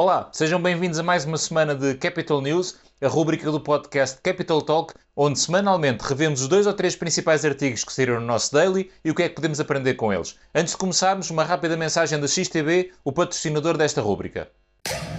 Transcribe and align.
Olá, 0.00 0.30
sejam 0.32 0.58
bem-vindos 0.58 0.98
a 0.98 1.02
mais 1.02 1.26
uma 1.26 1.36
semana 1.36 1.74
de 1.74 1.92
Capital 1.92 2.40
News, 2.40 2.74
a 3.02 3.06
rúbrica 3.06 3.52
do 3.52 3.60
podcast 3.60 4.18
Capital 4.22 4.62
Talk, 4.62 4.94
onde 5.14 5.38
semanalmente 5.38 6.02
revemos 6.02 6.40
os 6.40 6.48
dois 6.48 6.66
ou 6.66 6.72
três 6.72 6.96
principais 6.96 7.44
artigos 7.44 7.84
que 7.84 7.92
saíram 7.92 8.18
no 8.18 8.24
nosso 8.26 8.50
daily 8.50 8.90
e 9.04 9.10
o 9.10 9.14
que 9.14 9.24
é 9.24 9.28
que 9.28 9.34
podemos 9.34 9.60
aprender 9.60 9.92
com 9.96 10.10
eles. 10.10 10.36
Antes 10.54 10.72
de 10.72 10.78
começarmos, 10.78 11.28
uma 11.28 11.44
rápida 11.44 11.76
mensagem 11.76 12.18
da 12.18 12.26
XTB, 12.26 12.92
o 13.04 13.12
patrocinador 13.12 13.76
desta 13.76 14.00
rúbrica. 14.00 14.48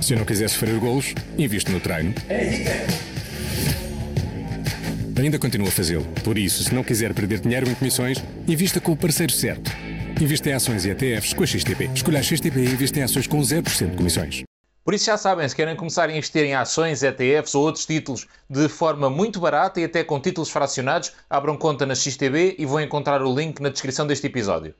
Se 0.02 0.16
não 0.16 0.26
quiser 0.26 0.50
sofrer 0.50 0.80
golos, 0.80 1.14
investe 1.38 1.72
no 1.72 1.80
treino. 1.80 2.16
Ainda 5.16 5.38
continua 5.38 5.68
a 5.68 5.72
fazê-lo. 5.72 6.08
Por 6.24 6.40
isso, 6.40 6.64
se 6.64 6.74
não 6.74 6.84
quiser 6.84 7.14
perder 7.14 7.40
dinheiro 7.40 7.70
em 7.70 7.76
comissões, 7.76 8.18
invista 8.48 8.82
com 8.82 8.94
o 8.94 8.98
parceiro 8.98 9.32
certo. 9.32 9.70
Invista 10.20 10.50
em 10.50 10.54
ações 10.54 10.86
e 10.86 10.90
ETFs 10.90 11.36
com 11.36 11.44
a 11.44 11.46
XTP. 11.46 11.92
Escolha 11.94 12.18
a 12.18 12.24
XTP 12.24 12.62
e 12.62 12.72
invista 12.72 13.00
em 13.00 13.04
ações 13.04 13.28
com 13.28 13.40
0% 13.40 13.92
de 13.92 13.96
comissões. 13.96 14.44
Por 14.84 14.96
isso 14.96 15.06
já 15.06 15.16
sabem, 15.16 15.48
se 15.48 15.56
querem 15.56 15.76
começar 15.76 16.10
a 16.10 16.12
investir 16.12 16.44
em 16.44 16.56
ações, 16.56 17.04
ETFs 17.04 17.54
ou 17.54 17.64
outros 17.64 17.86
títulos 17.86 18.28
de 18.50 18.68
forma 18.68 19.12
muito 19.12 19.40
barata 19.40 19.80
e 19.80 19.84
até 19.84 20.04
com 20.04 20.20
títulos 20.20 20.50
fracionados, 20.50 21.14
abram 21.30 21.56
conta 21.56 21.86
na 21.86 21.94
XTB 21.94 22.56
e 22.58 22.66
vão 22.66 22.82
encontrar 22.82 23.22
o 23.22 23.32
link 23.32 23.60
na 23.60 23.70
descrição 23.70 24.08
deste 24.08 24.26
episódio. 24.26 24.74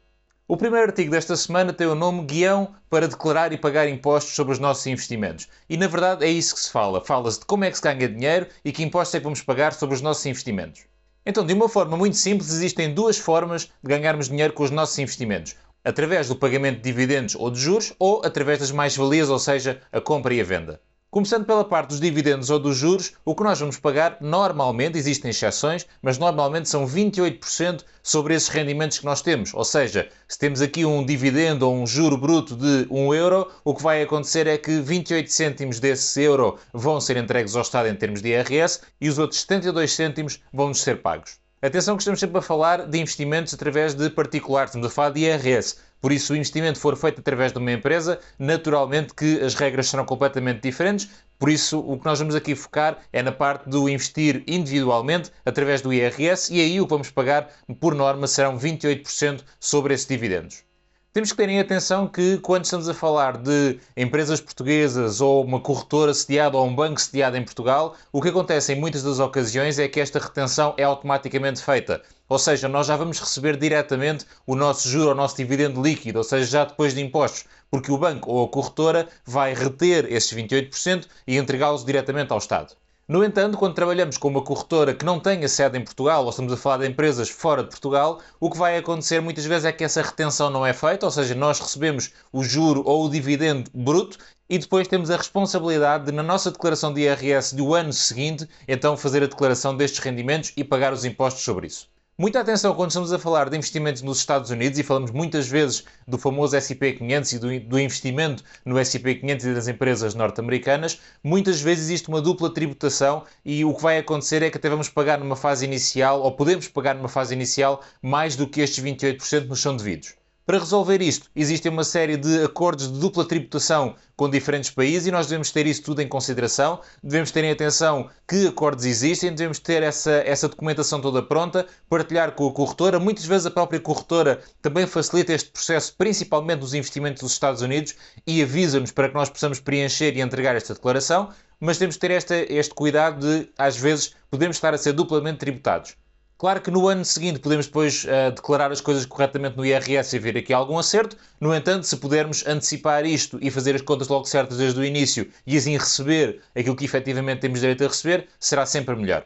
O 0.48 0.58
primeiro 0.58 0.88
artigo 0.88 1.12
desta 1.12 1.36
semana 1.36 1.72
tem 1.72 1.86
o 1.86 1.94
nome 1.94 2.26
Guião 2.26 2.74
para 2.90 3.08
declarar 3.08 3.54
e 3.54 3.58
pagar 3.58 3.88
impostos 3.88 4.34
sobre 4.34 4.54
os 4.54 4.60
nossos 4.60 4.88
investimentos. 4.88 5.48
E 5.70 5.78
na 5.78 5.88
verdade 5.88 6.26
é 6.26 6.30
isso 6.30 6.56
que 6.56 6.62
se 6.62 6.72
fala. 6.72 7.00
Fala-se 7.00 7.40
de 7.40 7.46
como 7.46 7.64
é 7.64 7.70
que 7.70 7.78
se 7.78 7.84
ganha 7.84 8.10
dinheiro 8.10 8.48
e 8.66 8.72
que 8.72 8.82
impostos 8.82 9.14
é 9.14 9.20
que 9.20 9.24
vamos 9.24 9.44
pagar 9.44 9.72
sobre 9.72 9.94
os 9.94 10.02
nossos 10.02 10.26
investimentos. 10.26 10.82
Então, 11.24 11.46
de 11.46 11.54
uma 11.54 11.70
forma 11.70 11.96
muito 11.96 12.18
simples, 12.18 12.50
existem 12.50 12.92
duas 12.92 13.20
formas 13.20 13.66
de 13.66 13.72
ganharmos 13.84 14.28
dinheiro 14.28 14.54
com 14.54 14.64
os 14.64 14.72
nossos 14.72 14.98
investimentos 14.98 15.56
através 15.84 16.28
do 16.28 16.36
pagamento 16.36 16.78
de 16.78 16.84
dividendos 16.84 17.36
ou 17.36 17.50
de 17.50 17.60
juros 17.60 17.94
ou 18.00 18.22
através 18.24 18.60
das 18.60 18.72
mais-valias, 18.72 19.30
ou 19.30 19.40
seja, 19.40 19.82
a 19.92 20.02
compra 20.02 20.34
e 20.34 20.42
a 20.42 20.44
venda. 20.44 20.80
Começando 21.12 21.46
pela 21.46 21.66
parte 21.66 21.90
dos 21.90 22.00
dividendos 22.00 22.50
ou 22.50 22.58
dos 22.58 22.78
juros, 22.78 23.12
o 23.26 23.36
que 23.36 23.44
nós 23.44 23.60
vamos 23.60 23.78
pagar 23.78 24.16
normalmente, 24.22 24.98
existem 24.98 25.32
exceções, 25.32 25.86
mas 26.02 26.18
normalmente 26.18 26.70
são 26.70 26.88
28% 26.88 27.84
sobre 28.02 28.34
esses 28.34 28.48
rendimentos 28.48 28.98
que 28.98 29.04
nós 29.04 29.22
temos. 29.22 29.54
Ou 29.54 29.66
seja, 29.66 30.08
se 30.26 30.40
temos 30.40 30.62
aqui 30.62 30.86
um 30.86 31.06
dividendo 31.06 31.68
ou 31.68 31.76
um 31.76 31.86
juro 31.86 32.16
bruto 32.16 32.56
de 32.56 32.88
1 32.90 33.14
euro, 33.14 33.52
o 33.66 33.76
que 33.76 33.84
vai 33.84 34.02
acontecer 34.02 34.48
é 34.48 34.58
que 34.58 34.80
28 34.80 35.30
cêntimos 35.30 35.82
desse 35.82 36.22
euro 36.22 36.58
vão 36.72 37.02
ser 37.02 37.18
entregues 37.18 37.58
ao 37.58 37.62
Estado 37.62 37.90
em 37.90 37.96
termos 37.96 38.22
de 38.22 38.30
IRS 38.30 38.80
e 39.02 39.10
os 39.10 39.20
outros 39.20 39.42
72 39.42 39.92
cêntimos 39.92 40.40
vão 40.54 40.70
nos 40.70 40.80
ser 40.80 41.02
pagos. 41.02 41.42
Atenção 41.64 41.96
que 41.96 42.02
estamos 42.02 42.20
sempre 42.20 42.40
a 42.40 42.42
falar 42.42 42.88
de 42.88 42.98
investimentos 42.98 43.54
através 43.54 43.94
de 43.94 44.10
particulares, 44.10 44.72
estamos 44.72 44.88
a 44.88 44.90
falar 44.90 45.12
de 45.12 45.20
IRS. 45.20 45.78
Por 46.02 46.12
isso, 46.12 46.26
se 46.26 46.34
o 46.34 46.36
investimento 46.36 46.80
for 46.80 46.98
feito 46.98 47.20
através 47.20 47.52
de 47.52 47.60
uma 47.60 47.72
empresa, 47.72 48.20
naturalmente 48.40 49.14
que 49.14 49.40
as 49.42 49.54
regras 49.54 49.88
serão 49.88 50.04
completamente 50.04 50.60
diferentes. 50.60 51.08
Por 51.38 51.52
isso, 51.52 51.78
o 51.80 52.00
que 52.00 52.06
nós 52.06 52.18
vamos 52.18 52.34
aqui 52.34 52.56
focar 52.56 52.98
é 53.14 53.22
na 53.22 53.32
parte 53.32 53.70
do 53.70 53.88
investir 53.88 54.44
individualmente 54.48 55.30
através 55.46 55.84
do 55.84 55.94
IRS 55.94 56.52
e 56.52 56.60
aí 56.60 56.82
o 56.82 56.86
que 56.86 56.94
vamos 56.94 57.12
pagar, 57.12 57.48
por 57.80 57.94
norma, 57.94 58.26
serão 58.26 58.58
28% 58.58 59.44
sobre 59.60 59.94
esses 59.94 60.08
dividendos. 60.08 60.71
Temos 61.14 61.30
que 61.32 61.38
terem 61.38 61.60
atenção 61.60 62.08
que, 62.08 62.38
quando 62.38 62.64
estamos 62.64 62.88
a 62.88 62.94
falar 62.94 63.36
de 63.36 63.78
empresas 63.98 64.40
portuguesas 64.40 65.20
ou 65.20 65.44
uma 65.44 65.60
corretora 65.60 66.14
sediada 66.14 66.56
ou 66.56 66.66
um 66.66 66.74
banco 66.74 67.02
sediado 67.02 67.36
em 67.36 67.44
Portugal, 67.44 67.98
o 68.14 68.22
que 68.22 68.30
acontece 68.30 68.72
em 68.72 68.80
muitas 68.80 69.04
das 69.04 69.20
ocasiões 69.20 69.78
é 69.78 69.90
que 69.90 70.00
esta 70.00 70.20
retenção 70.20 70.74
é 70.78 70.84
automaticamente 70.84 71.62
feita. 71.62 72.02
Ou 72.30 72.40
seja, 72.40 72.70
nós 72.70 72.88
já 72.88 72.96
vamos 72.96 73.20
receber 73.20 73.58
diretamente 73.58 74.26
o 74.48 74.56
nosso 74.56 74.88
juro 74.88 75.12
o 75.12 75.16
nosso 75.16 75.36
dividendo 75.36 75.82
líquido, 75.82 76.20
ou 76.20 76.24
seja, 76.24 76.46
já 76.46 76.64
depois 76.64 76.94
de 76.94 77.02
impostos, 77.02 77.44
porque 77.70 77.92
o 77.92 77.98
banco 77.98 78.32
ou 78.32 78.46
a 78.46 78.50
corretora 78.50 79.10
vai 79.26 79.54
reter 79.54 80.10
esses 80.10 80.32
28% 80.32 81.08
e 81.28 81.38
entregá-los 81.38 81.84
diretamente 81.84 82.32
ao 82.32 82.38
Estado. 82.38 82.74
No 83.12 83.26
entanto, 83.26 83.58
quando 83.58 83.76
trabalhamos 83.76 84.18
com 84.18 84.30
uma 84.30 84.42
corretora 84.42 84.94
que 84.94 85.04
não 85.04 85.20
tenha 85.20 85.46
sede 85.50 85.78
em 85.78 85.84
Portugal, 85.84 86.24
ou 86.24 86.30
estamos 86.30 86.54
a 86.54 86.56
falar 86.56 86.78
de 86.78 86.88
empresas 86.88 87.28
fora 87.28 87.62
de 87.62 87.68
Portugal, 87.68 88.22
o 88.40 88.50
que 88.50 88.58
vai 88.58 88.78
acontecer 88.78 89.20
muitas 89.20 89.44
vezes 89.44 89.66
é 89.66 89.74
que 89.74 89.84
essa 89.84 90.02
retenção 90.02 90.50
não 90.50 90.66
é 90.66 90.72
feita, 90.72 91.08
ou 91.08 91.12
seja, 91.12 91.36
nós 91.36 91.60
recebemos 91.60 92.14
o 92.32 92.42
juro 92.42 92.84
ou 92.86 93.06
o 93.06 93.10
dividendo 93.10 93.70
bruto 93.74 94.18
e 94.50 94.58
depois 94.58 94.88
temos 94.88 95.12
a 95.12 95.18
responsabilidade 95.18 96.06
de, 96.06 96.14
na 96.14 96.24
nossa 96.24 96.52
declaração 96.52 96.94
de 96.94 97.02
IRS 97.02 97.54
do 97.54 97.76
ano 97.76 97.92
seguinte, 97.92 98.48
então 98.66 98.96
fazer 98.96 99.22
a 99.24 99.28
declaração 99.28 99.76
destes 99.76 100.00
rendimentos 100.00 100.54
e 100.56 100.64
pagar 100.64 100.94
os 100.94 101.04
impostos 101.04 101.44
sobre 101.44 101.68
isso. 101.68 101.90
Muita 102.22 102.40
atenção 102.40 102.76
quando 102.76 102.92
estamos 102.92 103.12
a 103.12 103.18
falar 103.18 103.50
de 103.50 103.58
investimentos 103.58 104.04
nos 104.04 104.20
Estados 104.20 104.52
Unidos 104.52 104.78
e 104.78 104.84
falamos 104.84 105.10
muitas 105.10 105.48
vezes 105.48 105.84
do 106.08 106.20
famoso 106.20 106.56
SP500 106.56 107.34
e 107.34 107.40
do, 107.40 107.68
do 107.68 107.80
investimento 107.80 108.44
no 108.64 108.76
SP500 108.76 109.44
e 109.44 109.54
das 109.56 109.68
empresas 109.68 110.14
norte-americanas. 110.14 111.02
Muitas 111.24 111.60
vezes 111.62 111.86
existe 111.86 112.10
uma 112.10 112.22
dupla 112.22 112.54
tributação 112.54 113.24
e 113.44 113.66
o 113.66 113.74
que 113.74 113.82
vai 113.82 113.98
acontecer 113.98 114.44
é 114.44 114.52
que 114.52 114.58
até 114.58 114.70
vamos 114.70 114.88
pagar 114.88 115.18
numa 115.18 115.36
fase 115.36 115.66
inicial, 115.66 116.22
ou 116.22 116.32
podemos 116.34 116.68
pagar 116.68 116.94
numa 116.94 117.10
fase 117.10 117.34
inicial, 117.34 117.82
mais 118.04 118.36
do 118.36 118.48
que 118.48 118.62
estes 118.62 118.84
28% 118.84 119.48
nos 119.48 119.60
são 119.60 119.76
devidos. 119.76 120.21
Para 120.52 120.60
resolver 120.60 121.02
isto, 121.02 121.30
existe 121.34 121.70
uma 121.70 121.86
série 121.86 122.18
de 122.18 122.44
acordos 122.44 122.92
de 122.92 123.00
dupla 123.00 123.24
tributação 123.24 123.96
com 124.18 124.30
diferentes 124.30 124.70
países 124.70 125.08
e 125.08 125.12
nós 125.12 125.28
devemos 125.28 125.50
ter 125.50 125.66
isso 125.66 125.82
tudo 125.82 126.02
em 126.02 126.10
consideração. 126.10 126.82
Devemos 127.02 127.32
ter 127.32 127.46
em 127.46 127.52
atenção 127.52 128.10
que 128.28 128.48
acordos 128.48 128.84
existem, 128.84 129.34
devemos 129.34 129.60
ter 129.60 129.82
essa, 129.82 130.12
essa 130.12 130.50
documentação 130.50 131.00
toda 131.00 131.24
pronta, 131.24 131.66
partilhar 131.88 132.34
com 132.34 132.50
a 132.50 132.52
corretora. 132.52 133.00
Muitas 133.00 133.24
vezes 133.24 133.46
a 133.46 133.52
própria 133.52 133.80
corretora 133.80 134.42
também 134.62 134.86
facilita 134.86 135.32
este 135.32 135.50
processo, 135.52 135.96
principalmente 135.98 136.60
dos 136.60 136.74
investimentos 136.74 137.22
dos 137.22 137.32
Estados 137.32 137.62
Unidos, 137.62 137.96
e 138.28 138.44
avisa-nos 138.44 138.92
para 138.92 139.08
que 139.08 139.16
nós 139.16 139.30
possamos 139.30 139.62
preencher 139.62 140.18
e 140.18 140.20
entregar 140.20 140.58
esta 140.58 140.74
declaração. 140.74 141.30
Mas 141.62 141.78
temos 141.78 141.96
que 141.96 142.02
ter 142.02 142.12
este 142.52 142.74
cuidado 142.74 143.26
de, 143.26 143.50
às 143.58 143.78
vezes, 143.78 144.16
podemos 144.30 144.58
estar 144.58 144.74
a 144.74 144.78
ser 144.78 144.92
duplamente 144.92 145.38
tributados. 145.38 145.96
Claro 146.42 146.60
que 146.60 146.72
no 146.72 146.88
ano 146.88 147.06
seguinte 147.06 147.38
podemos 147.38 147.68
depois 147.68 148.04
uh, 148.04 148.32
declarar 148.32 148.72
as 148.72 148.82
coisas 148.82 149.06
corretamente 149.06 149.56
no 149.56 149.64
IRS 149.64 150.16
e 150.16 150.18
ver 150.18 150.36
aqui 150.36 150.52
algum 150.52 150.80
acerto. 150.80 151.16
No 151.40 151.54
entanto, 151.54 151.86
se 151.86 151.96
pudermos 151.98 152.48
antecipar 152.48 153.06
isto 153.06 153.38
e 153.40 153.52
fazer 153.52 153.76
as 153.76 153.84
contas 153.84 154.08
logo 154.08 154.26
certas 154.26 154.58
desde 154.58 154.80
o 154.80 154.84
início 154.84 155.30
e 155.46 155.56
assim 155.56 155.78
receber 155.78 156.42
aquilo 156.56 156.76
que 156.76 156.84
efetivamente 156.84 157.42
temos 157.42 157.60
direito 157.60 157.84
a 157.84 157.88
receber, 157.88 158.28
será 158.40 158.66
sempre 158.66 158.96
melhor. 158.96 159.24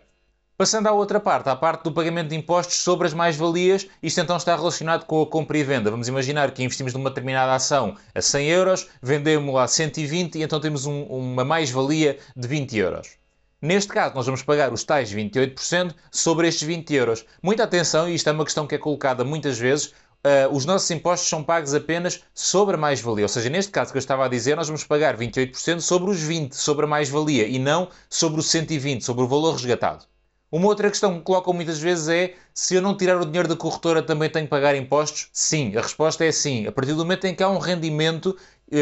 Passando 0.57 0.87
à 0.87 0.91
outra 0.91 1.17
parte, 1.17 1.47
à 1.47 1.55
parte 1.55 1.85
do 1.85 1.93
pagamento 1.93 2.27
de 2.27 2.35
impostos 2.35 2.75
sobre 2.75 3.07
as 3.07 3.13
mais-valias, 3.13 3.87
isto 4.03 4.19
então 4.19 4.35
está 4.35 4.53
relacionado 4.53 5.05
com 5.05 5.21
a 5.21 5.25
compra 5.25 5.57
e 5.57 5.63
venda. 5.63 5.89
Vamos 5.89 6.09
imaginar 6.09 6.51
que 6.51 6.63
investimos 6.63 6.93
numa 6.93 7.09
determinada 7.09 7.55
ação 7.55 7.95
a 8.13 8.21
100 8.21 8.47
euros, 8.49 8.89
vendemos-la 9.01 9.63
a 9.63 9.67
120 9.69 10.35
e 10.35 10.43
então 10.43 10.59
temos 10.59 10.85
um, 10.85 11.03
uma 11.03 11.45
mais-valia 11.45 12.17
de 12.35 12.45
20 12.45 12.77
euros. 12.77 13.24
Neste 13.61 13.91
caso, 13.91 14.15
nós 14.15 14.25
vamos 14.25 14.43
pagar 14.43 14.71
os 14.71 14.83
tais 14.83 15.11
28% 15.13 15.93
sobre 16.11 16.47
estes 16.47 16.67
20 16.67 16.93
euros. 16.93 17.25
Muita 17.41 17.63
atenção, 17.63 18.07
e 18.07 18.15
isto 18.15 18.29
é 18.29 18.31
uma 18.31 18.43
questão 18.43 18.67
que 18.67 18.75
é 18.75 18.77
colocada 18.77 19.23
muitas 19.23 19.57
vezes, 19.57 19.93
Uh, 20.25 20.49
os 20.51 20.65
nossos 20.65 20.89
impostos 20.89 21.29
são 21.29 21.43
pagos 21.43 21.75
apenas 21.75 22.23
sobre 22.33 22.73
a 22.73 22.79
mais-valia. 22.79 23.25
Ou 23.25 23.29
seja, 23.29 23.47
neste 23.47 23.71
caso 23.71 23.91
que 23.91 23.97
eu 23.97 23.99
estava 23.99 24.25
a 24.25 24.27
dizer, 24.27 24.55
nós 24.55 24.65
vamos 24.65 24.83
pagar 24.83 25.15
28% 25.15 25.79
sobre 25.81 26.09
os 26.09 26.17
20%, 26.17 26.53
sobre 26.53 26.85
a 26.85 26.87
mais-valia, 26.87 27.47
e 27.47 27.59
não 27.59 27.89
sobre 28.09 28.39
os 28.39 28.47
120%, 28.47 29.01
sobre 29.01 29.23
o 29.23 29.27
valor 29.27 29.53
resgatado. 29.53 30.07
Uma 30.51 30.65
outra 30.67 30.89
questão 30.89 31.13
que 31.15 31.21
colocam 31.21 31.53
muitas 31.53 31.79
vezes 31.79 32.07
é 32.07 32.33
se 32.53 32.73
eu 32.73 32.81
não 32.81 32.97
tirar 32.97 33.21
o 33.21 33.25
dinheiro 33.25 33.47
da 33.47 33.55
corretora 33.55 34.01
também 34.01 34.29
tenho 34.29 34.45
que 34.45 34.49
pagar 34.49 34.75
impostos? 34.75 35.29
Sim, 35.31 35.75
a 35.75 35.81
resposta 35.81 36.25
é 36.25 36.31
sim. 36.31 36.65
A 36.65 36.71
partir 36.71 36.93
do 36.93 36.99
momento 36.99 37.25
em 37.25 37.35
que 37.35 37.43
há 37.43 37.49
um 37.49 37.59
rendimento 37.59 38.35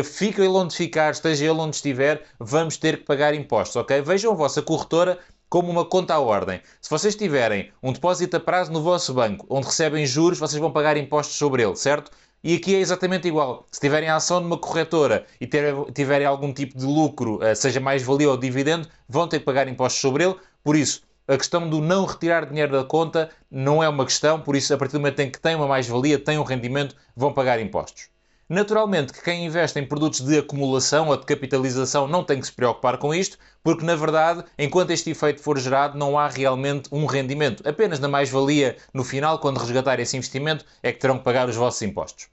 fica 0.04 0.42
ele 0.42 0.54
onde 0.54 0.76
ficar, 0.76 1.12
esteja 1.12 1.46
ele 1.46 1.60
onde 1.60 1.76
estiver, 1.76 2.24
vamos 2.40 2.78
ter 2.78 2.98
que 2.98 3.04
pagar 3.06 3.34
impostos, 3.34 3.76
ok? 3.76 4.02
Vejam 4.02 4.32
a 4.32 4.36
vossa 4.36 4.62
corretora 4.62 5.20
como 5.50 5.70
uma 5.70 5.86
conta 5.86 6.16
à 6.16 6.20
ordem. 6.20 6.62
Se 6.82 6.90
vocês 6.90 7.16
tiverem 7.16 7.72
um 7.82 7.94
depósito 7.94 8.38
a 8.38 8.40
prazo 8.40 8.72
no 8.72 8.82
vosso 8.82 9.14
banco, 9.14 9.46
onde 9.50 9.68
recebem 9.68 10.06
juros, 10.06 10.40
vocês 10.40 10.60
vão 10.60 10.72
pagar 10.72 10.98
impostos 10.98 11.36
sobre 11.36 11.64
ele, 11.64 11.76
certo? 11.76 12.12
E 12.44 12.56
aqui 12.56 12.76
é 12.76 12.80
exatamente 12.80 13.28
igual. 13.28 13.66
Se 13.72 13.80
tiverem 13.80 14.10
a 14.10 14.16
ação 14.16 14.40
numa 14.40 14.58
corretora 14.58 15.26
e 15.40 15.48
tiverem 15.94 16.28
algum 16.28 16.52
tipo 16.52 16.78
de 16.78 16.86
lucro, 16.86 17.42
eh, 17.42 17.56
seja 17.56 17.80
mais 17.80 18.04
valia 18.04 18.30
ou 18.30 18.36
dividendo, 18.36 18.88
vão 19.08 19.28
ter 19.28 19.40
que 19.40 19.46
pagar 19.46 19.68
impostos 19.68 20.02
sobre 20.02 20.26
ele. 20.26 20.36
Por 20.64 20.76
isso, 20.76 21.04
a 21.28 21.38
questão 21.38 21.70
do 21.70 21.80
não 21.80 22.06
retirar 22.06 22.46
dinheiro 22.46 22.74
da 22.74 22.84
conta 22.84 23.30
não 23.50 23.82
é 23.82 23.88
uma 23.88 24.06
questão, 24.06 24.42
por 24.42 24.56
isso, 24.56 24.74
a 24.74 24.78
partir 24.78 24.94
do 24.94 25.00
momento 25.00 25.20
em 25.22 25.32
que 25.32 25.40
tem 25.40 25.56
uma 25.56 25.68
mais-valia, 25.68 26.20
tem 26.20 26.38
um 26.38 26.44
rendimento, 26.44 26.96
vão 27.16 27.32
pagar 27.32 27.60
impostos. 27.62 28.10
Naturalmente 28.50 29.14
que 29.14 29.22
quem 29.22 29.46
investe 29.46 29.80
em 29.80 29.88
produtos 29.88 30.20
de 30.20 30.38
acumulação 30.38 31.08
ou 31.08 31.18
de 31.18 31.26
capitalização 31.26 32.08
não 32.08 32.24
tem 32.24 32.40
que 32.40 32.46
se 32.46 32.52
preocupar 32.52 32.98
com 32.98 33.14
isto, 33.14 33.38
porque 33.64 33.86
na 33.86 33.96
verdade, 33.96 34.44
enquanto 34.58 34.92
este 34.92 35.12
efeito 35.12 35.42
for 35.42 35.58
gerado, 35.58 35.98
não 35.98 36.20
há 36.20 36.28
realmente 36.28 36.90
um 36.92 37.06
rendimento. 37.06 37.68
Apenas 37.68 38.00
na 38.00 38.08
mais-valia, 38.08 38.78
no 38.94 39.04
final, 39.04 39.40
quando 39.40 39.60
resgatar 39.60 40.00
esse 40.00 40.18
investimento, 40.18 40.66
é 40.82 40.92
que 40.92 41.00
terão 41.00 41.18
que 41.18 41.24
pagar 41.24 41.48
os 41.48 41.56
vossos 41.56 41.82
impostos. 41.82 42.28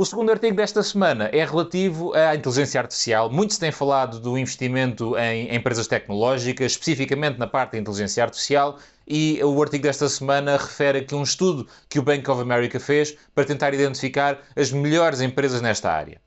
O 0.00 0.04
segundo 0.04 0.30
artigo 0.30 0.54
desta 0.54 0.80
semana 0.80 1.28
é 1.32 1.44
relativo 1.44 2.14
à 2.14 2.32
inteligência 2.32 2.80
artificial. 2.80 3.28
Muito 3.28 3.54
se 3.54 3.58
tem 3.58 3.72
falado 3.72 4.20
do 4.20 4.38
investimento 4.38 5.18
em 5.18 5.52
empresas 5.52 5.88
tecnológicas, 5.88 6.70
especificamente 6.70 7.36
na 7.36 7.48
parte 7.48 7.72
da 7.72 7.78
inteligência 7.78 8.22
artificial, 8.22 8.78
e 9.08 9.42
o 9.42 9.60
artigo 9.60 9.82
desta 9.82 10.08
semana 10.08 10.56
refere 10.56 11.00
aqui 11.00 11.16
um 11.16 11.24
estudo 11.24 11.66
que 11.88 11.98
o 11.98 12.02
Bank 12.02 12.30
of 12.30 12.40
America 12.40 12.78
fez 12.78 13.16
para 13.34 13.44
tentar 13.44 13.74
identificar 13.74 14.38
as 14.54 14.70
melhores 14.70 15.20
empresas 15.20 15.60
nesta 15.60 15.90
área. 15.90 16.20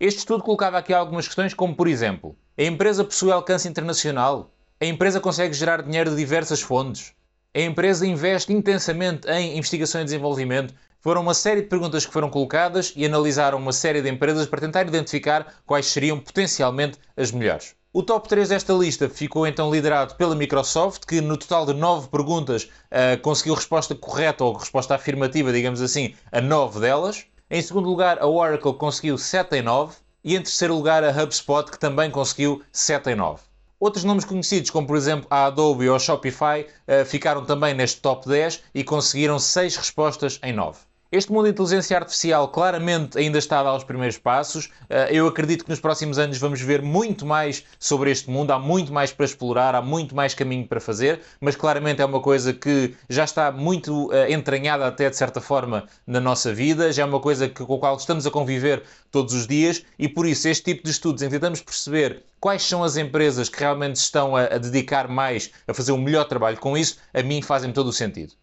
Este 0.00 0.20
estudo 0.20 0.42
colocava 0.42 0.78
aqui 0.78 0.94
algumas 0.94 1.26
questões, 1.26 1.52
como 1.52 1.76
por 1.76 1.86
exemplo: 1.86 2.34
a 2.56 2.62
empresa 2.62 3.04
possui 3.04 3.30
alcance 3.30 3.68
internacional? 3.68 4.54
A 4.80 4.86
empresa 4.86 5.20
consegue 5.20 5.52
gerar 5.52 5.82
dinheiro 5.82 6.08
de 6.08 6.16
diversas 6.16 6.62
fontes? 6.62 7.12
A 7.54 7.60
empresa 7.60 8.06
investe 8.06 8.54
intensamente 8.54 9.28
em 9.28 9.58
investigação 9.58 10.00
e 10.00 10.04
desenvolvimento? 10.04 10.72
Foram 11.00 11.20
uma 11.20 11.34
série 11.34 11.62
de 11.62 11.68
perguntas 11.68 12.04
que 12.04 12.12
foram 12.12 12.28
colocadas 12.28 12.92
e 12.96 13.06
analisaram 13.06 13.56
uma 13.56 13.72
série 13.72 14.02
de 14.02 14.10
empresas 14.10 14.46
para 14.46 14.60
tentar 14.60 14.82
identificar 14.82 15.54
quais 15.64 15.86
seriam 15.86 16.18
potencialmente 16.18 16.98
as 17.16 17.30
melhores. 17.30 17.76
O 17.92 18.02
top 18.02 18.28
3 18.28 18.48
desta 18.48 18.72
lista 18.72 19.08
ficou 19.08 19.46
então 19.46 19.70
liderado 19.70 20.16
pela 20.16 20.34
Microsoft, 20.34 21.04
que 21.06 21.20
no 21.20 21.36
total 21.36 21.66
de 21.66 21.72
9 21.72 22.08
perguntas 22.08 22.64
uh, 22.64 23.20
conseguiu 23.22 23.54
resposta 23.54 23.94
correta 23.94 24.42
ou 24.42 24.54
resposta 24.54 24.96
afirmativa, 24.96 25.52
digamos 25.52 25.80
assim, 25.80 26.14
a 26.32 26.40
9 26.40 26.80
delas. 26.80 27.26
Em 27.48 27.62
segundo 27.62 27.88
lugar, 27.88 28.18
a 28.18 28.26
Oracle 28.26 28.74
conseguiu 28.74 29.16
7 29.16 29.56
em 29.56 29.62
9. 29.62 29.94
E 30.24 30.34
em 30.34 30.42
terceiro 30.42 30.74
lugar, 30.74 31.04
a 31.04 31.10
HubSpot, 31.10 31.70
que 31.70 31.78
também 31.78 32.10
conseguiu 32.10 32.60
7 32.72 33.10
em 33.10 33.14
9. 33.14 33.40
Outros 33.80 34.02
nomes 34.02 34.24
conhecidos, 34.24 34.70
como 34.70 34.88
por 34.88 34.96
exemplo 34.96 35.28
a 35.30 35.46
Adobe 35.46 35.88
ou 35.88 35.94
a 35.94 35.98
Shopify, 36.00 36.66
uh, 36.88 37.04
ficaram 37.06 37.44
também 37.44 37.72
neste 37.72 38.00
top 38.00 38.28
10 38.28 38.64
e 38.74 38.82
conseguiram 38.82 39.38
6 39.38 39.76
respostas 39.76 40.40
em 40.42 40.52
9. 40.52 40.87
Este 41.10 41.32
mundo 41.32 41.46
de 41.46 41.52
inteligência 41.52 41.96
artificial 41.96 42.48
claramente 42.48 43.16
ainda 43.16 43.38
está 43.38 43.60
a 43.60 43.62
dar 43.62 43.74
os 43.74 43.82
primeiros 43.82 44.18
passos. 44.18 44.68
Eh, 44.90 45.08
eu 45.12 45.26
acredito 45.26 45.64
que 45.64 45.70
nos 45.70 45.80
próximos 45.80 46.18
anos 46.18 46.36
vamos 46.36 46.60
ver 46.60 46.82
muito 46.82 47.24
mais 47.24 47.64
sobre 47.78 48.10
este 48.10 48.28
mundo. 48.28 48.50
Há 48.50 48.58
muito 48.58 48.92
mais 48.92 49.10
para 49.10 49.24
explorar, 49.24 49.74
há 49.74 49.80
muito 49.80 50.14
mais 50.14 50.34
caminho 50.34 50.68
para 50.68 50.78
fazer, 50.78 51.22
mas 51.40 51.56
claramente 51.56 52.02
é 52.02 52.04
uma 52.04 52.20
coisa 52.20 52.52
que 52.52 52.94
já 53.08 53.24
está 53.24 53.50
muito 53.50 54.12
eh, 54.12 54.34
entranhada, 54.34 54.86
até 54.86 55.08
de 55.08 55.16
certa 55.16 55.40
forma, 55.40 55.88
na 56.06 56.20
nossa 56.20 56.52
vida. 56.52 56.92
Já 56.92 57.04
é 57.04 57.06
uma 57.06 57.20
coisa 57.20 57.48
com 57.48 57.74
a 57.74 57.78
qual 57.78 57.96
estamos 57.96 58.26
a 58.26 58.30
conviver 58.30 58.82
todos 59.10 59.32
os 59.32 59.46
dias 59.46 59.82
e 59.98 60.10
por 60.10 60.26
isso 60.26 60.46
este 60.46 60.74
tipo 60.74 60.84
de 60.84 60.90
estudos 60.90 61.22
em 61.22 61.28
que 61.28 61.36
tentamos 61.36 61.62
perceber 61.62 62.22
quais 62.38 62.62
são 62.62 62.84
as 62.84 62.98
empresas 62.98 63.48
que 63.48 63.60
realmente 63.60 63.96
estão 63.96 64.36
a, 64.36 64.42
a 64.42 64.58
dedicar 64.58 65.08
mais 65.08 65.50
a 65.66 65.72
fazer 65.72 65.92
um 65.92 65.98
melhor 65.98 66.26
trabalho 66.26 66.58
com 66.58 66.76
isso, 66.76 66.98
a 67.14 67.22
mim 67.22 67.40
fazem 67.40 67.72
todo 67.72 67.86
o 67.86 67.94
sentido. 67.94 68.34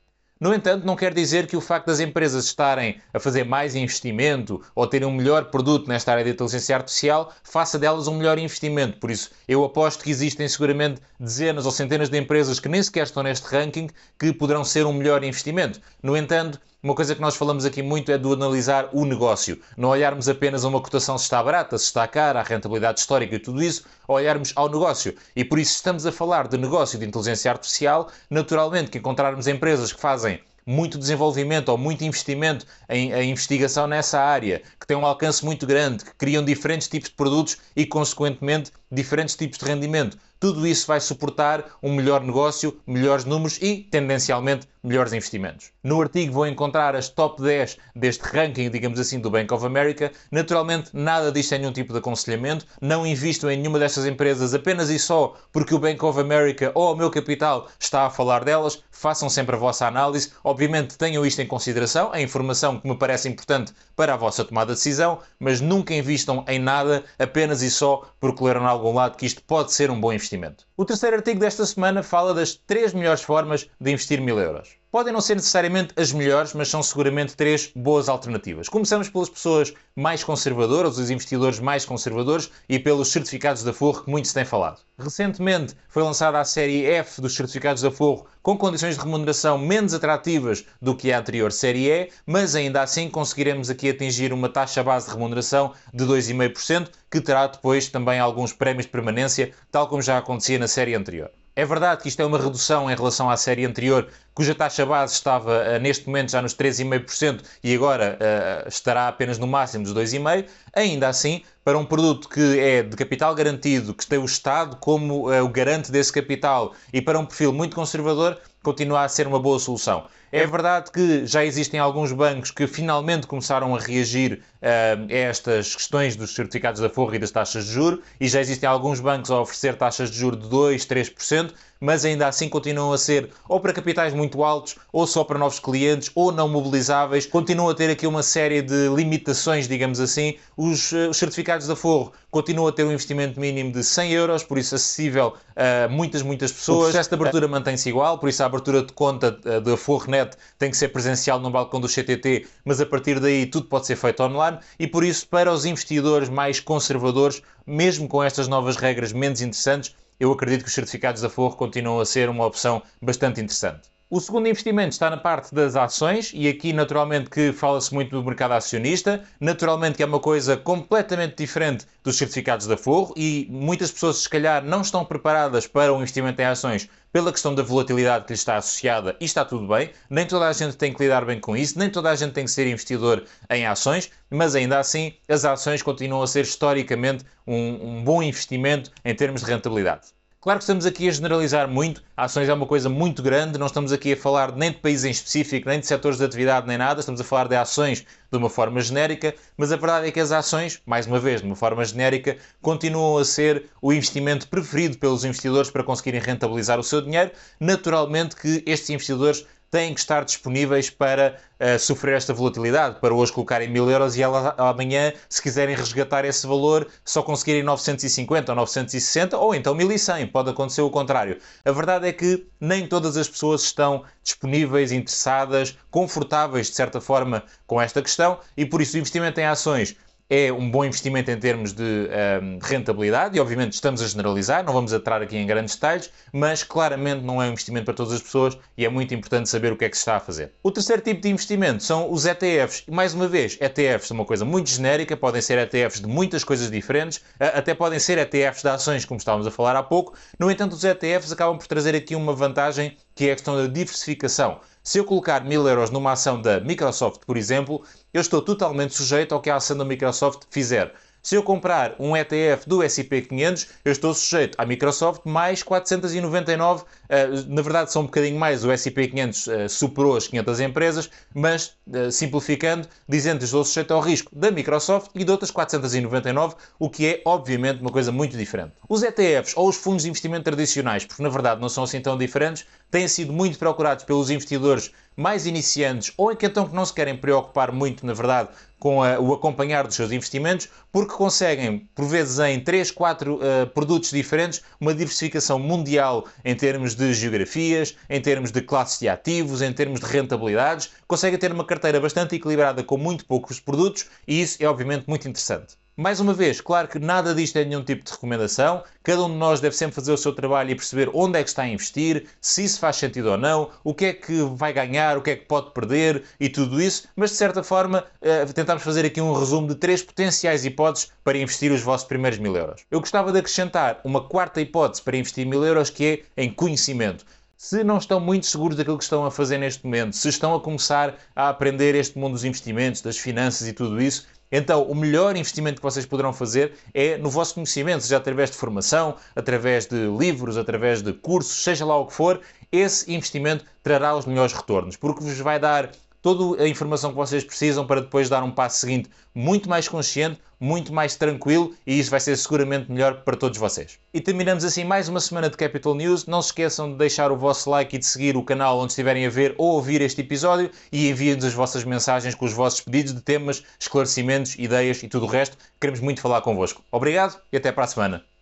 No 0.46 0.54
entanto, 0.54 0.86
não 0.86 0.96
quer 0.96 1.12
dizer 1.12 1.48
que 1.48 1.58
o 1.58 1.60
facto 1.60 1.88
das 1.88 2.00
empresas 2.00 2.46
estarem 2.46 3.02
a 3.12 3.20
fazer 3.20 3.44
mais 3.44 3.74
investimento 3.74 4.62
ou 4.76 4.86
terem 4.86 5.08
um 5.08 5.12
melhor 5.12 5.46
produto 5.46 5.88
nesta 5.88 6.12
área 6.12 6.24
de 6.24 6.30
inteligência 6.30 6.76
artificial 6.76 7.34
faça 7.44 7.80
delas 7.80 8.08
um 8.08 8.16
melhor 8.16 8.38
investimento. 8.38 9.00
Por 9.00 9.10
isso, 9.10 9.32
eu 9.48 9.64
aposto 9.64 10.04
que 10.04 10.12
existem 10.12 10.48
seguramente 10.48 11.02
dezenas 11.20 11.66
ou 11.66 11.72
centenas 11.72 12.12
de 12.12 12.20
empresas 12.20 12.60
que 12.60 12.70
nem 12.70 12.84
sequer 12.84 13.06
estão 13.06 13.24
neste 13.24 13.48
ranking 13.48 13.90
que 14.20 14.32
poderão 14.32 14.64
ser 14.64 14.86
um 14.86 14.94
melhor 14.94 15.24
investimento. 15.24 15.82
No 16.04 16.16
entanto, 16.16 16.62
uma 16.86 16.94
coisa 16.94 17.16
que 17.16 17.22
nós 17.22 17.36
falamos 17.36 17.66
aqui 17.66 17.82
muito 17.82 18.12
é 18.12 18.18
do 18.18 18.32
analisar 18.32 18.90
o 18.94 19.06
negócio. 19.06 19.60
Não 19.76 19.90
olharmos 19.90 20.30
apenas 20.30 20.64
a 20.64 20.68
uma 20.68 20.80
cotação 20.80 21.18
se 21.18 21.24
está 21.24 21.42
barata, 21.42 21.80
se 21.80 21.86
está 21.86 22.08
cara, 22.08 22.40
a 22.40 22.44
rentabilidade 22.44 23.00
histórica 23.00 23.36
e 23.36 23.40
tudo 23.40 23.64
isso, 23.64 23.86
olharmos 24.08 24.54
ao 24.56 24.70
negócio. 24.70 25.16
E 25.36 25.44
por 25.44 25.58
isso 25.58 25.74
estamos 25.74 26.06
a 26.06 26.12
falar 26.12 26.48
de 26.48 26.60
negócio 26.60 27.00
de 27.00 27.06
inteligência 27.08 27.50
artificial, 27.50 28.12
naturalmente 28.30 28.92
que 28.92 29.00
encontrarmos 29.00 29.48
empresas 29.48 29.92
que 29.92 30.00
fazem 30.00 30.40
muito 30.64 31.00
desenvolvimento 31.00 31.70
ou 31.70 31.78
muito 31.78 32.04
investimento 32.04 32.68
em, 32.88 33.12
em, 33.12 33.32
investigação 33.32 33.88
nessa 33.88 34.20
área, 34.20 34.62
que 34.80 34.86
têm 34.86 34.96
um 34.96 35.06
alcance 35.08 35.44
muito 35.44 35.66
grande, 35.66 36.06
que 36.06 36.14
criam 36.16 36.46
diferentes 36.46 36.88
tipos 36.88 37.10
de 37.10 37.16
produtos 37.16 37.58
e, 37.76 37.86
consequentemente, 37.86 38.72
diferentes 38.92 39.36
tipos 39.36 39.58
de 39.58 39.66
rendimento. 39.66 40.18
Tudo 40.40 40.68
isso 40.68 40.86
vai 40.86 41.00
suportar 41.00 41.64
um 41.82 41.94
melhor 41.94 42.22
negócio, 42.22 42.78
melhores 42.86 43.26
números 43.26 43.58
e, 43.62 43.78
tendencialmente, 43.78 44.68
melhores 44.84 45.14
investimentos. 45.14 45.72
No 45.84 46.00
artigo 46.02 46.34
vou 46.34 46.46
encontrar 46.46 46.96
as 46.96 47.10
top 47.10 47.42
10 47.42 47.78
deste 47.96 48.22
ranking, 48.22 48.70
digamos 48.70 49.00
assim, 49.00 49.20
do 49.20 49.32
Bank 49.32 49.52
of 49.52 49.66
America. 49.66 50.12
Naturalmente, 50.30 50.92
nada 50.94 51.32
disto 51.32 51.56
é 51.56 51.58
nenhum 51.58 51.72
tipo 51.72 51.94
de 51.94 52.00
aconselhamento. 52.00 52.66
Não 52.80 53.08
invisto 53.08 53.50
em 53.50 53.58
nenhuma 53.58 53.80
destas 53.80 54.06
empresas 54.06 54.54
apenas 54.54 54.90
e 54.90 55.00
só 55.00 55.36
porque 55.52 55.74
o 55.74 55.80
Bank 55.80 56.04
of 56.06 56.20
America 56.20 56.72
ou 56.76 56.94
o 56.94 56.96
meu 56.96 57.10
capital 57.10 57.68
está 57.80 58.06
a 58.06 58.10
falar 58.12 58.44
delas. 58.44 58.84
Façam 58.92 59.30
sempre 59.30 59.56
a 59.56 59.60
vossa 59.60 59.88
análise. 59.88 60.32
Obviamente, 60.44 60.98
tenham 60.98 61.26
isto 61.26 61.42
em 61.42 61.48
consideração, 61.48 62.12
a 62.14 62.22
informação 62.22 62.80
que 62.80 62.88
me 62.88 62.96
parece 62.96 63.28
importante 63.28 63.74
para 63.96 64.14
a 64.14 64.18
vossa 64.18 64.44
tomada 64.44 64.74
de 64.74 64.78
decisão, 64.78 65.20
mas 65.40 65.62
nunca 65.62 65.94
invistam 65.94 66.46
em 66.48 66.60
nada 66.60 67.04
apenas 67.18 67.62
e 67.62 67.72
só 67.72 68.08
porque 68.20 68.44
leram 68.44 68.68
algum 68.76 68.94
lado 68.94 69.18
que 69.18 69.26
isto 69.26 69.44
pode 69.44 69.74
ser 69.74 69.90
um 69.90 70.00
bom 70.00 70.14
investimento. 70.14 70.68
O 70.78 70.86
terceiro 70.86 71.16
artigo 71.16 71.40
desta 71.40 71.66
semana 71.66 72.04
fala 72.04 72.34
das 72.34 72.56
três 72.56 72.94
melhores 72.94 73.22
formas 73.22 73.70
de 73.80 73.92
investir 73.92 74.22
mil 74.22 74.40
euros. 74.40 74.78
Podem 74.96 75.12
não 75.12 75.20
ser 75.20 75.36
necessariamente 75.36 75.94
as 75.98 76.14
melhores, 76.14 76.54
mas 76.54 76.70
são 76.70 76.82
seguramente 76.82 77.36
três 77.36 77.70
boas 77.76 78.08
alternativas. 78.08 78.70
Começamos 78.70 79.10
pelas 79.10 79.28
pessoas 79.28 79.74
mais 79.94 80.24
conservadoras, 80.24 80.98
os 80.98 81.10
investidores 81.10 81.60
mais 81.60 81.84
conservadores 81.84 82.50
e 82.70 82.80
pelos 82.80 83.12
certificados 83.12 83.62
da 83.62 83.74
Forro 83.74 84.06
que 84.06 84.10
muito 84.10 84.30
se 84.30 84.34
tem 84.34 84.46
falado. 84.46 84.80
Recentemente 84.98 85.76
foi 85.90 86.02
lançada 86.02 86.40
a 86.40 86.46
série 86.46 86.86
F 86.86 87.20
dos 87.20 87.36
certificados 87.36 87.82
da 87.82 87.92
Forro 87.92 88.26
com 88.42 88.58
condições 88.58 88.96
de 88.96 89.02
remuneração 89.02 89.58
menos 89.58 89.94
atrativas 89.94 90.64
do 90.82 90.96
que 90.96 91.12
a 91.12 91.20
anterior 91.20 91.52
série 91.52 91.90
E, 91.90 92.10
mas 92.26 92.56
ainda 92.56 92.82
assim 92.82 93.10
conseguiremos 93.10 93.70
aqui 93.70 93.90
atingir 93.90 94.32
uma 94.32 94.48
taxa 94.48 94.82
base 94.82 95.08
de 95.08 95.12
remuneração 95.12 95.74
de 95.94 96.06
2,5%, 96.06 96.88
que 97.12 97.20
terá 97.20 97.48
depois 97.48 97.90
também 97.90 98.18
alguns 98.18 98.54
prémios 98.54 98.86
de 98.86 98.94
permanência, 98.94 99.52
tal 99.70 99.90
como 99.90 100.02
já 100.02 100.18
acontecia 100.18 100.58
na 100.58 100.70
série 100.70 100.96
anterior. 100.96 101.30
É 101.56 101.64
verdade 101.64 102.02
que 102.02 102.10
isto 102.10 102.22
é 102.22 102.26
uma 102.26 102.38
redução 102.38 102.92
em 102.92 102.96
relação 102.96 103.30
à 103.30 103.38
série 103.38 103.64
anterior, 103.64 104.10
cuja 104.34 104.54
taxa 104.54 104.86
base 104.86 105.14
estava 105.14 105.52
uh, 105.52 105.80
neste 105.80 106.06
momento 106.06 106.32
já 106.32 106.42
nos 106.42 106.54
3,5% 106.54 107.42
e 107.64 107.74
agora 107.74 108.20
uh, 108.20 108.68
estará 108.68 109.08
apenas 109.08 109.38
no 109.38 109.48
máximo 109.48 109.86
dos 109.86 109.94
2,5%. 109.94 110.48
Ainda 110.74 111.08
assim, 111.08 111.44
para 111.64 111.78
um 111.78 111.86
produto 111.86 112.28
que 112.28 112.60
é 112.60 112.84
de 112.84 112.98
capital 112.98 113.34
garantido, 113.34 113.94
que 113.94 114.06
tem 114.06 114.20
o 114.20 114.26
Estado 114.26 114.76
como 114.76 115.30
uh, 115.32 115.46
o 115.46 115.48
garante 115.48 115.94
desse 115.94 116.12
capital 116.12 116.74
e 116.92 117.02
para 117.02 117.18
um 117.18 117.26
perfil 117.26 117.54
muito 117.54 117.74
conservador, 117.74 118.38
continua 118.66 119.04
a 119.04 119.08
ser 119.08 119.28
uma 119.28 119.40
boa 119.40 119.60
solução. 119.60 120.08
É 120.32 120.46
verdade 120.46 120.92
que 120.92 121.26
já 121.26 121.46
existem 121.46 121.80
alguns 121.80 122.12
bancos 122.12 122.52
que 122.52 122.68
finalmente 122.68 123.28
começaram 123.28 123.74
a 123.74 123.80
reagir 123.80 124.42
uh, 124.62 125.10
a 125.10 125.14
estas 125.14 125.74
questões 125.76 126.16
dos 126.16 126.34
certificados 126.34 126.82
da 126.82 126.90
forra 126.90 127.16
e 127.16 127.20
das 127.20 127.32
taxas 127.32 127.66
de 127.66 127.72
juro 127.72 128.02
e 128.20 128.28
já 128.28 128.42
existem 128.42 128.68
alguns 128.68 129.00
bancos 129.00 129.32
a 129.32 129.40
oferecer 129.40 129.78
taxas 129.78 130.12
de 130.12 130.18
juro 130.18 130.36
de 130.36 130.50
2, 130.50 130.86
3%, 130.86 131.54
mas 131.80 132.06
ainda 132.06 132.28
assim 132.28 132.50
continuam 132.50 132.94
a 132.94 132.98
ser 132.98 133.30
ou 133.48 133.60
para 133.60 133.74
capitais 133.74 134.14
muito 134.14 134.44
altos, 134.44 134.76
ou 134.92 135.06
só 135.06 135.24
para 135.24 135.38
novos 135.38 135.60
clientes, 135.60 136.12
ou 136.16 136.32
não 136.32 136.48
mobilizáveis. 136.48 137.26
Continuam 137.26 137.70
a 137.70 137.76
ter 137.76 137.90
aqui 137.90 138.08
uma 138.08 138.24
série 138.24 138.62
de 138.62 138.90
limitações, 138.90 139.68
digamos 139.68 140.00
assim. 140.00 140.36
Os, 140.56 140.92
uh, 140.92 141.10
os 141.10 141.18
certificados 141.18 141.68
da 141.68 141.76
Forro 141.76 142.14
continuam 142.32 142.68
a 142.68 142.72
ter 142.72 142.84
um 142.84 142.92
investimento 142.92 143.40
mínimo 143.40 143.72
de 143.72 143.84
100 143.84 144.12
euros, 144.12 144.44
por 144.44 144.58
isso 144.58 144.76
acessível 144.76 145.36
a 145.56 145.88
muitas, 145.88 146.22
muitas 146.22 146.52
pessoas. 146.52 146.80
O 146.80 146.84
processo 146.84 147.10
de 147.10 147.16
abertura 147.16 147.48
mantém-se 147.48 147.90
igual, 147.90 148.18
por 148.18 148.30
isso 148.30 148.44
a 148.44 148.46
abertura 148.46 148.84
de 148.84 148.94
conta 148.94 149.40
uh, 149.46 149.62
da 149.62 149.78
Forronet 149.78 150.36
tem 150.58 150.70
que 150.70 150.78
ser 150.78 150.90
presencial 150.90 151.40
no 151.40 151.50
balcão 151.50 151.80
do 151.80 151.88
CTT, 151.88 152.48
mas 152.64 152.82
a 152.82 152.86
partir 152.86 153.20
daí 153.20 153.46
tudo 153.46 153.68
pode 153.68 153.86
ser 153.86 153.96
feito 153.96 154.22
online 154.24 154.60
e 154.80 154.88
por 154.88 155.04
isso 155.04 155.28
para 155.28 155.52
os 155.52 155.66
investidores 155.66 156.30
mais 156.30 156.60
conservadores, 156.60 157.42
mesmo 157.66 158.08
com 158.08 158.24
estas 158.24 158.48
novas 158.48 158.76
regras 158.76 159.14
menos 159.14 159.42
interessantes, 159.42 159.96
eu 160.20 160.32
acredito 160.32 160.64
que 160.64 160.70
os 160.70 160.74
certificados 160.74 161.22
da 161.22 161.30
Forro 161.30 161.56
continuam 161.56 162.00
a 162.00 162.06
ser 162.06 162.30
uma 162.30 162.46
opção 162.46 162.82
bastante 163.02 163.40
interessante. 163.42 163.90
O 164.08 164.20
segundo 164.20 164.48
investimento 164.48 164.90
está 164.90 165.10
na 165.10 165.18
parte 165.18 165.54
das 165.54 165.76
ações 165.76 166.32
e 166.32 166.48
aqui 166.48 166.72
naturalmente 166.72 167.28
que 167.28 167.52
fala-se 167.52 167.92
muito 167.92 168.12
do 168.12 168.24
mercado 168.24 168.52
acionista, 168.52 169.24
naturalmente 169.40 169.98
que 169.98 170.04
é 170.04 170.06
uma 170.06 170.20
coisa 170.20 170.56
completamente 170.56 171.38
diferente 171.38 171.88
dos 172.04 172.16
certificados 172.16 172.68
da 172.68 172.78
Forro 172.78 173.16
e 173.18 173.48
muitas 173.50 173.90
pessoas 173.90 174.18
se 174.18 174.30
calhar 174.30 174.64
não 174.64 174.82
estão 174.82 175.04
preparadas 175.04 175.66
para 175.66 175.92
o 175.92 175.98
investimento 175.98 176.40
em 176.40 176.46
ações 176.46 176.88
pela 177.12 177.32
questão 177.32 177.56
da 177.56 177.64
volatilidade 177.64 178.26
que 178.26 178.34
lhe 178.34 178.38
está 178.38 178.58
associada 178.58 179.18
e 179.20 179.26
está 179.26 179.44
tudo 179.44 179.68
bem, 179.68 179.90
nem 180.08 180.28
toda 180.28 180.48
a 180.48 180.54
gente 180.54 180.78
tem 180.78 180.94
que 180.94 181.02
lidar 181.02 181.26
bem 181.26 181.40
com 181.40 181.58
isso, 181.58 181.80
nem 181.80 181.90
toda 181.90 182.12
a 182.12 182.16
gente 182.16 182.34
tem 182.34 182.46
que 182.46 182.52
ser 182.52 182.68
investidor 182.68 183.26
em 183.50 183.66
ações, 183.66 184.12
mas 184.30 184.54
ainda 184.54 184.78
assim 184.78 185.14
as 185.28 185.46
ações 185.46 185.82
continuam 185.82 186.22
a 186.22 186.28
ser 186.28 186.42
historicamente 186.42 187.26
um, 187.48 187.98
um 187.98 188.04
bom 188.04 188.22
investimento 188.22 188.92
em 189.04 189.16
termos 189.16 189.42
de 189.42 189.48
rentabilidade. 189.48 190.15
Claro 190.46 190.60
que 190.60 190.64
estamos 190.66 190.86
aqui 190.86 191.10
a 191.10 191.12
generalizar 191.12 191.68
muito, 191.68 192.04
ações 192.16 192.48
é 192.48 192.54
uma 192.54 192.68
coisa 192.68 192.88
muito 192.88 193.24
grande, 193.24 193.58
não 193.58 193.66
estamos 193.66 193.92
aqui 193.92 194.14
a 194.14 194.16
falar 194.16 194.56
nem 194.56 194.70
de 194.70 194.78
países 194.78 195.04
em 195.04 195.10
específico, 195.10 195.68
nem 195.68 195.80
de 195.80 195.88
setores 195.88 196.20
de 196.20 196.24
atividade, 196.24 196.68
nem 196.68 196.78
nada, 196.78 197.00
estamos 197.00 197.20
a 197.20 197.24
falar 197.24 197.48
de 197.48 197.56
ações 197.56 198.06
de 198.32 198.38
uma 198.38 198.48
forma 198.48 198.80
genérica, 198.80 199.34
mas 199.58 199.72
a 199.72 199.76
verdade 199.76 200.08
é 200.08 200.12
que 200.12 200.20
as 200.20 200.32
ações, 200.32 200.80
mais 200.86 201.08
uma 201.08 201.20
vez, 201.20 201.42
de 201.42 201.48
uma 201.48 201.56
forma 201.56 201.84
genérica, 201.84 202.38
continuam 202.62 203.18
a 203.18 203.26
ser 203.26 203.72
o 203.82 203.92
investimento 203.92 204.48
preferido 204.48 205.00
pelos 205.00 205.26
investidores 205.26 205.72
para 205.72 205.84
conseguirem 205.84 206.22
rentabilizar 206.22 206.80
o 206.80 206.84
seu 206.84 207.02
dinheiro. 207.02 207.32
Naturalmente 207.60 208.36
que 208.36 208.62
estes 208.68 208.92
investidores 208.92 209.48
têm 209.76 209.94
que 209.94 210.00
estar 210.00 210.24
disponíveis 210.24 210.90
para 210.90 211.36
uh, 211.60 211.78
sofrer 211.78 212.16
esta 212.16 212.34
volatilidade, 212.34 213.02
para 213.02 213.14
hoje 213.14 213.34
colocarem 213.34 213.70
1000 213.70 213.92
euros 213.92 214.16
e 214.16 214.24
amanhã, 214.24 215.12
se 215.28 215.42
quiserem 215.42 215.76
resgatar 215.76 216.24
esse 216.24 216.48
valor, 216.48 216.88
só 217.04 217.22
conseguirem 217.22 217.62
950 217.62 218.54
ou 218.54 218.56
960 218.56 219.38
ou 219.38 219.54
então 219.54 219.76
1100. 219.76 220.28
Pode 220.28 220.50
acontecer 220.50 220.82
o 220.82 220.90
contrário. 220.90 221.40
A 221.66 221.72
verdade 221.74 222.08
é 222.08 222.14
que 222.14 222.48
nem 222.58 222.88
todas 222.88 223.18
as 223.18 223.28
pessoas 223.28 223.64
estão 223.64 224.06
disponíveis, 224.24 224.94
interessadas, 224.94 225.78
confortáveis 225.92 226.68
de 226.68 226.76
certa 226.76 227.02
forma 227.02 227.44
com 227.68 227.82
esta 227.82 228.02
questão 228.02 228.40
e 228.56 228.66
por 228.66 228.82
isso 228.82 228.96
o 228.96 229.00
investimento 229.00 229.42
em 229.42 229.46
ações 229.46 229.98
é 230.30 230.52
um 230.52 230.70
bom 230.70 230.84
investimento 230.84 231.30
em 231.30 231.38
termos 231.38 231.74
de 231.74 231.84
um, 231.84 232.60
rentabilidade 232.62 233.38
e, 233.38 233.40
obviamente, 233.40 233.74
estamos 233.74 234.02
a 234.02 234.08
generalizar, 234.08 234.64
não 234.64 234.74
vamos 234.74 234.92
entrar 234.92 235.22
aqui 235.22 235.38
em 235.38 235.46
grandes 235.46 235.76
detalhes, 235.76 236.10
mas 236.34 236.64
claramente 236.64 237.24
não 237.24 237.42
é 237.42 237.48
um 237.48 237.52
investimento 237.52 237.86
para 237.86 237.94
todas 237.94 238.14
as 238.14 238.22
pessoas 238.22 238.58
e 238.78 238.86
é 238.86 238.90
muito 238.90 239.14
importante 239.14 239.50
saber 239.50 239.72
o 239.72 239.78
que 239.78 239.86
é 239.86 239.90
que 239.90 239.96
se 239.96 240.02
está 240.02 240.16
a 240.18 240.20
fazer. 240.20 240.52
O 240.64 240.72
terceiro 240.72 241.02
tipo 241.02 241.22
de 241.22 241.30
investimento 241.30 241.84
são 241.84 242.12
os 242.12 242.26
ETFs. 242.26 242.84
E, 242.88 242.92
mais 242.92 243.14
uma 243.14 243.28
vez, 243.28 243.58
ETFs 243.62 244.08
são 244.08 244.16
uma 244.16 244.26
coisa 244.26 244.44
muito 244.44 244.70
genérica, 244.70 245.16
podem 245.16 245.42
ser 245.42 245.60
ETFs 245.60 246.02
de 246.02 246.08
muitas 246.08 246.44
coisas 246.44 246.72
diferentes, 246.72 247.22
até 247.40 247.74
podem 247.74 248.00
ser 248.00 248.18
ETFs 248.18 248.64
de 248.64 248.70
ações, 248.70 249.06
como 249.06 249.20
estávamos 249.20 249.46
a 249.46 249.52
falar 249.52 249.76
há 249.76 249.84
pouco. 249.84 250.16
No 250.40 250.50
entanto, 250.50 250.74
os 250.74 250.84
ETFs 250.84 251.32
acabam 251.32 251.58
por 251.58 251.68
trazer 251.68 251.96
aqui 251.96 252.16
uma 252.16 252.34
vantagem 252.34 252.98
que 253.16 253.30
é 253.30 253.32
a 253.32 253.36
questão 253.36 253.56
da 253.56 253.68
diversificação. 253.68 254.60
Se 254.84 255.00
eu 255.00 255.06
colocar 255.06 255.44
mil 255.44 255.68
euros 255.68 255.90
numa 255.90 256.12
ação 256.12 256.40
da 256.40 256.60
Microsoft, 256.60 257.22
por 257.26 257.38
exemplo, 257.38 257.82
eu 258.14 258.22
estou 258.22 258.42
totalmente 258.42 258.94
sujeito 258.94 259.34
ao 259.34 259.42
que 259.42 259.50
a 259.50 259.56
ação 259.56 259.78
da 259.78 259.86
Microsoft 259.86 260.44
fizer. 260.52 260.94
Se 261.24 261.34
eu 261.34 261.42
comprar 261.42 261.96
um 261.98 262.16
ETF 262.16 262.70
do 262.70 262.84
S&P 262.84 263.24
500, 263.24 263.68
eu 263.84 263.92
estou 263.92 264.14
sujeito 264.14 264.56
à 264.60 264.66
Microsoft 264.66 265.22
mais 265.26 265.64
499, 265.64 266.84
uh, 266.84 266.86
eh, 267.05 267.05
na 267.48 267.62
verdade 267.62 267.92
são 267.92 268.04
um 268.04 268.06
bocadinho 268.06 268.40
mais, 268.40 268.64
o 268.64 268.72
S&P 268.72 269.08
500 269.08 269.48
uh, 269.48 269.70
superou 269.70 270.16
as 270.16 270.28
500 270.28 270.60
empresas, 270.60 271.10
mas 271.34 271.74
uh, 271.88 272.12
simplificando, 272.12 272.88
dizendo 273.08 273.40
que 273.40 273.46
estou 273.46 273.64
sujeito 273.64 273.94
ao 273.94 274.02
risco 274.02 274.36
da 274.36 274.52
Microsoft 274.52 275.12
e 275.16 275.24
de 275.24 275.32
outras 275.32 275.52
499, 275.52 276.56
o 276.80 276.90
que 276.90 277.06
é 277.06 277.22
obviamente 277.26 277.82
uma 277.82 277.92
coisa 277.92 278.12
muito 278.12 278.38
diferente. 278.38 278.74
Os 278.90 279.04
ETFs 279.04 279.54
ou 279.56 279.70
os 279.70 279.76
fundos 279.76 280.04
de 280.04 280.10
investimento 280.10 280.46
tradicionais, 280.46 281.06
porque 281.06 281.22
na 281.22 281.30
verdade 281.30 281.62
não 281.62 281.70
são 281.70 281.84
assim 281.84 282.02
tão 282.02 282.18
diferentes, 282.18 282.66
têm 282.90 283.08
sido 283.08 283.34
muito 283.34 283.58
procurados 283.58 284.04
pelos 284.04 284.30
investidores 284.30 284.92
mais 285.16 285.46
iniciantes 285.46 286.12
ou 286.18 286.32
em 286.32 286.36
que 286.36 286.46
então 286.46 286.68
que 286.68 286.76
não 286.76 286.86
se 286.86 286.94
querem 286.94 287.16
preocupar 287.16 287.72
muito, 287.72 288.06
na 288.06 288.14
verdade, 288.14 288.50
com 288.80 289.02
a, 289.02 289.20
o 289.20 289.34
acompanhar 289.34 289.86
dos 289.86 289.96
seus 289.96 290.12
investimentos, 290.12 290.68
porque 290.92 291.14
conseguem, 291.14 291.90
por 291.96 292.06
vezes 292.06 292.40
em 292.40 292.60
3, 292.60 292.92
4 292.92 293.36
uh, 293.36 293.40
produtos 293.74 294.12
diferentes, 294.12 294.62
uma 294.80 294.94
diversificação 294.94 295.58
mundial 295.58 296.28
em 296.44 296.56
termos 296.56 296.95
de 296.96 297.14
geografias, 297.14 297.96
em 298.10 298.22
termos 298.22 298.52
de 298.52 298.62
classes 298.62 299.00
de 299.00 299.08
ativos, 299.10 299.62
em 299.62 299.72
termos 299.74 300.00
de 300.00 300.06
rentabilidades, 300.06 300.92
conseguem 301.08 301.40
ter 301.40 301.52
uma 301.52 301.66
carteira 301.66 302.00
bastante 302.00 302.36
equilibrada 302.36 302.84
com 302.84 302.98
muito 302.98 303.26
poucos 303.26 303.60
produtos 303.60 304.08
e 304.28 304.42
isso 304.42 304.58
é 304.64 304.68
obviamente 304.68 305.06
muito 305.08 305.28
interessante. 305.28 305.76
Mais 305.98 306.20
uma 306.20 306.34
vez, 306.34 306.60
claro 306.60 306.90
que 306.90 307.00
nada 307.00 307.34
disto 307.34 307.56
é 307.56 307.64
nenhum 307.64 307.82
tipo 307.82 308.04
de 308.04 308.12
recomendação. 308.12 308.84
Cada 309.02 309.24
um 309.24 309.30
de 309.30 309.38
nós 309.38 309.62
deve 309.62 309.78
sempre 309.78 309.96
fazer 309.96 310.12
o 310.12 310.18
seu 310.18 310.34
trabalho 310.34 310.72
e 310.72 310.76
perceber 310.76 311.10
onde 311.14 311.40
é 311.40 311.44
que 311.44 311.48
está 311.48 311.62
a 311.62 311.70
investir, 311.70 312.28
se 312.42 312.66
isso 312.66 312.82
faz 312.82 312.98
sentido 312.98 313.32
ou 313.32 313.38
não, 313.38 313.70
o 313.82 313.94
que 313.94 314.06
é 314.08 314.14
que 314.14 314.42
vai 314.56 314.74
ganhar, 314.74 315.18
o 315.18 315.22
que 315.22 315.30
é 315.30 315.38
que 315.38 315.46
pode 315.46 315.72
perder 315.72 316.24
e 316.38 316.50
tudo 316.50 316.82
isso. 316.82 317.08
Mas 317.16 317.30
de 317.32 317.38
certa 317.38 317.64
forma, 317.64 318.04
uh, 318.22 318.54
tentamos 318.54 318.84
fazer 318.84 319.06
aqui 319.06 319.22
um 319.22 319.32
resumo 319.32 319.70
de 319.70 319.76
três 319.76 320.04
potenciais 320.04 320.66
hipóteses 320.66 321.14
para 321.24 321.38
investir 321.38 321.72
os 321.72 321.82
vossos 321.82 322.06
primeiros 322.06 322.40
mil 322.40 322.54
euros. 322.58 322.84
Eu 322.92 323.00
gostava 323.00 323.32
de 323.32 323.40
acrescentar 323.40 324.02
uma 324.04 324.22
quarta 324.22 324.60
hipótese 324.60 325.02
para 325.02 325.16
investir 325.16 325.48
mil 325.48 325.64
euros 325.64 325.90
que 325.90 326.26
é 326.36 326.44
em 326.44 326.52
conhecimento 326.52 327.26
se 327.58 327.84
não 327.84 327.98
estão 327.98 328.20
muito 328.20 328.46
seguros 328.46 328.76
daquilo 328.76 328.98
que 328.98 329.04
estão 329.04 329.26
a 329.26 329.32
fazer 329.32 329.58
neste 329.58 329.84
momento, 329.86 330.16
se 330.16 330.28
estão 330.28 330.54
a 330.54 330.60
começar 330.60 331.16
a 331.36 331.50
aprender 331.50 331.96
este 331.96 332.18
mundo 332.18 332.34
dos 332.34 332.44
investimentos, 332.44 333.02
das 333.02 333.18
finanças 333.18 333.68
e 333.68 333.74
tudo 333.74 334.02
isso, 334.02 334.28
então, 334.52 334.84
o 334.84 334.96
melhor 334.96 335.36
investimento 335.36 335.78
que 335.78 335.84
vocês 335.84 336.06
poderão 336.06 336.32
fazer 336.32 336.74
é 336.94 337.18
no 337.18 337.30
vosso 337.30 337.56
conhecimento, 337.56 338.04
seja 338.04 338.18
através 338.18 338.52
de 338.52 338.58
formação, 338.58 339.16
através 339.36 339.86
de 339.86 340.08
livros, 340.08 340.58
através 340.58 341.02
de 341.02 341.14
cursos, 341.14 341.64
seja 341.64 341.86
lá 341.86 341.98
o 341.98 342.06
que 342.06 342.14
for, 342.14 342.40
esse 342.72 343.12
investimento 343.12 343.66
trará 343.82 344.16
os 344.16 344.26
melhores 344.26 344.54
retornos, 344.54 344.96
porque 344.96 345.24
vos 345.24 345.38
vai 345.40 345.60
dar 345.60 345.92
toda 346.26 346.64
a 346.64 346.68
informação 346.68 347.12
que 347.12 347.18
vocês 347.18 347.44
precisam 347.44 347.86
para 347.86 348.02
depois 348.02 348.28
dar 348.28 348.42
um 348.42 348.50
passo 348.50 348.80
seguinte 348.80 349.12
muito 349.32 349.70
mais 349.70 349.88
consciente, 349.88 350.42
muito 350.60 350.92
mais 350.92 351.16
tranquilo 351.16 351.76
e 351.86 352.00
isso 352.00 352.10
vai 352.10 352.20
ser 352.20 352.36
seguramente 352.36 352.92
melhor 352.92 353.22
para 353.22 353.38
todos 353.38 353.60
vocês. 353.60 354.00
E 354.12 354.20
terminamos 354.20 354.64
assim 354.64 354.84
mais 354.84 355.08
uma 355.08 355.20
semana 355.20 355.52
de 355.52 355.56
Capital 355.56 355.94
News. 355.94 356.26
Não 356.26 356.42
se 356.42 356.48
esqueçam 356.48 356.92
de 356.92 356.98
deixar 356.98 357.32
o 357.32 357.38
vosso 357.38 357.70
like 357.70 357.96
e 357.96 358.00
de 358.00 358.08
seguir 358.08 358.36
o 358.36 358.42
canal 358.42 358.80
onde 358.80 358.94
estiverem 358.94 359.24
a 359.28 359.30
ver 359.30 359.54
ou 359.60 359.74
ouvir 359.74 360.02
este 360.02 360.22
episódio 360.22 360.72
e 360.92 361.12
enviem-nos 361.12 361.46
as 361.46 361.54
vossas 361.54 361.84
mensagens 361.84 362.34
com 362.34 362.46
os 362.46 362.54
vossos 362.54 362.82
pedidos 362.82 363.14
de 363.14 363.22
temas, 363.22 363.62
esclarecimentos, 363.80 364.56
ideias 364.58 365.04
e 365.04 365.08
tudo 365.08 365.28
o 365.28 365.30
resto. 365.30 365.56
Queremos 365.80 366.00
muito 366.00 366.22
falar 366.22 366.42
convosco. 366.42 366.82
Obrigado 366.92 367.40
e 367.54 367.58
até 367.58 367.72
para 367.72 367.84
a 367.84 367.88
semana. 367.88 368.35